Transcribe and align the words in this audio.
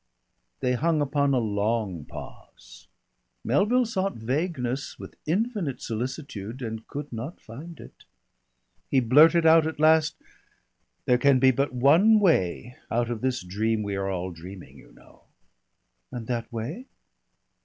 They 0.61 0.73
hung 0.73 0.99
upon 0.99 1.31
a 1.31 1.37
long 1.37 2.05
pause. 2.05 2.87
Melville 3.43 3.85
sought 3.85 4.15
vagueness 4.15 4.97
with 4.97 5.13
infinite 5.27 5.79
solicitude, 5.79 6.63
and 6.63 6.87
could 6.87 7.13
not 7.13 7.39
find 7.39 7.79
it. 7.79 8.05
He 8.89 8.99
blurted 8.99 9.45
out 9.45 9.67
at 9.67 9.79
last: 9.79 10.15
"There 11.05 11.19
can 11.19 11.37
be 11.37 11.51
but 11.51 11.71
one 11.71 12.19
way 12.19 12.77
out 12.89 13.11
of 13.11 13.21
this 13.21 13.43
dream 13.43 13.83
we 13.83 13.95
are 13.95 14.09
all 14.09 14.31
dreaming, 14.31 14.75
you 14.79 14.91
know." 14.91 15.25
"And 16.11 16.25
that 16.25 16.51
way?" 16.51 16.87